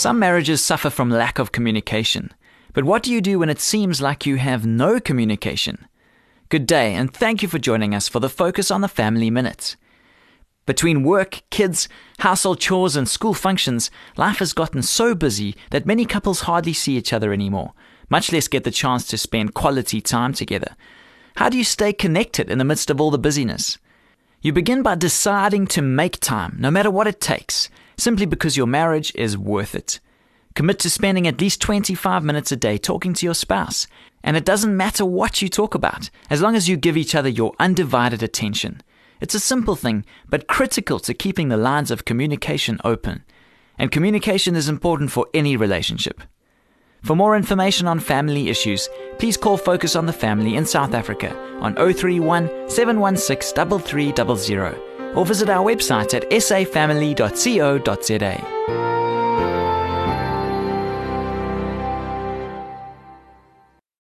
[0.00, 2.32] Some marriages suffer from lack of communication.
[2.72, 5.86] But what do you do when it seems like you have no communication?
[6.48, 9.76] Good day, and thank you for joining us for the Focus on the Family Minute.
[10.64, 11.86] Between work, kids,
[12.20, 16.96] household chores, and school functions, life has gotten so busy that many couples hardly see
[16.96, 17.74] each other anymore,
[18.08, 20.76] much less get the chance to spend quality time together.
[21.36, 23.76] How do you stay connected in the midst of all the busyness?
[24.40, 27.68] You begin by deciding to make time, no matter what it takes,
[28.00, 30.00] simply because your marriage is worth it.
[30.54, 33.86] Commit to spending at least 25 minutes a day talking to your spouse.
[34.22, 37.28] And it doesn't matter what you talk about, as long as you give each other
[37.28, 38.82] your undivided attention.
[39.20, 43.22] It's a simple thing, but critical to keeping the lines of communication open.
[43.78, 46.20] And communication is important for any relationship.
[47.02, 51.34] For more information on family issues, please call Focus on the Family in South Africa
[51.60, 57.00] on 031 716 3300 or visit our website at safamily.co.za.